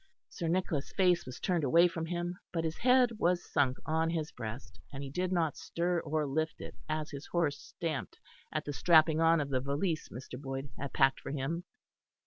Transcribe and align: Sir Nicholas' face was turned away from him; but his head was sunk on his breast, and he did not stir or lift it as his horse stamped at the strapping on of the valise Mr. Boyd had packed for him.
Sir 0.29 0.47
Nicholas' 0.47 0.91
face 0.93 1.27
was 1.27 1.39
turned 1.39 1.63
away 1.63 1.87
from 1.87 2.07
him; 2.07 2.39
but 2.51 2.63
his 2.63 2.77
head 2.79 3.11
was 3.19 3.45
sunk 3.47 3.77
on 3.85 4.09
his 4.09 4.31
breast, 4.31 4.79
and 4.91 5.03
he 5.03 5.11
did 5.11 5.31
not 5.31 5.55
stir 5.55 5.99
or 5.99 6.25
lift 6.25 6.59
it 6.59 6.73
as 6.89 7.11
his 7.11 7.27
horse 7.27 7.61
stamped 7.61 8.17
at 8.51 8.65
the 8.65 8.73
strapping 8.73 9.19
on 9.21 9.39
of 9.39 9.49
the 9.51 9.61
valise 9.61 10.09
Mr. 10.09 10.41
Boyd 10.41 10.71
had 10.75 10.91
packed 10.91 11.19
for 11.19 11.29
him. 11.29 11.65